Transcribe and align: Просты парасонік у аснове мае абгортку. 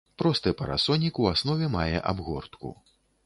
Просты 0.21 0.53
парасонік 0.61 1.19
у 1.25 1.27
аснове 1.33 1.69
мае 1.77 1.97
абгортку. 2.13 2.75